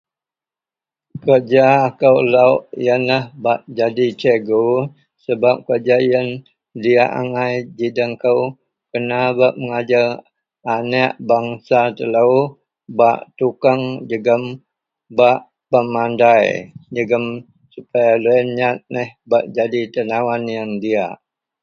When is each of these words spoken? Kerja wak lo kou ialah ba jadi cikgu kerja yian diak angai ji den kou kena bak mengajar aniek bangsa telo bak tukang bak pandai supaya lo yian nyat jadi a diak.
Kerja 1.23 1.63
wak 1.83 1.99
lo 2.33 2.47
kou 2.49 2.53
ialah 2.83 3.25
ba 3.43 3.53
jadi 3.77 4.07
cikgu 4.21 4.63
kerja 5.65 5.97
yian 6.07 6.27
diak 6.81 7.11
angai 7.19 7.53
ji 7.77 7.87
den 7.97 8.11
kou 8.23 8.39
kena 8.91 9.19
bak 9.39 9.53
mengajar 9.59 10.07
aniek 10.73 11.11
bangsa 11.27 11.81
telo 11.97 12.27
bak 12.99 13.19
tukang 13.37 13.83
bak 15.17 15.37
pandai 15.71 16.45
supaya 17.73 18.13
lo 18.23 18.31
yian 18.35 18.49
nyat 18.93 19.05
jadi 19.55 19.81
a 20.33 20.35
diak. 20.83 21.13